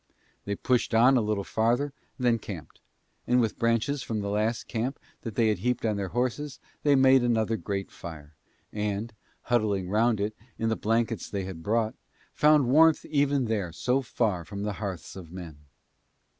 They 0.45 0.55
pushed 0.55 0.95
on 0.95 1.15
a 1.15 1.21
little 1.21 1.43
farther 1.43 1.93
and 2.17 2.25
then 2.25 2.39
camped; 2.39 2.79
and 3.27 3.39
with 3.39 3.59
branches 3.59 4.01
from 4.01 4.21
the 4.21 4.31
last 4.31 4.67
camp 4.67 4.97
that 5.21 5.35
they 5.35 5.49
had 5.49 5.59
heaped 5.59 5.85
on 5.85 5.95
their 5.95 6.07
horses 6.07 6.59
they 6.81 6.95
made 6.95 7.21
another 7.21 7.55
great 7.55 7.91
fire 7.91 8.33
and, 8.73 9.13
huddling 9.43 9.89
round 9.91 10.19
it 10.19 10.35
in 10.57 10.69
the 10.69 10.75
blankets 10.75 11.29
that 11.29 11.37
they 11.37 11.43
had 11.45 11.61
brought, 11.61 11.93
found 12.33 12.67
warmth 12.67 13.05
even 13.05 13.45
there 13.45 13.71
so 13.71 14.01
far 14.01 14.43
from 14.43 14.63
the 14.63 14.73
hearths 14.81 15.15
of 15.15 15.31
men. 15.31 15.65